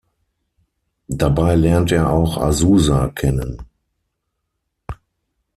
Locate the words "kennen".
3.09-3.61